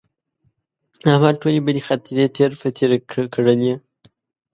احمد 1.11 1.35
ټولې 1.41 1.59
بدې 1.65 1.81
خاطرې 1.87 2.25
تېر 2.35 2.51
په 2.61 2.67
تېره 2.77 2.97
کړلې. 3.33 3.73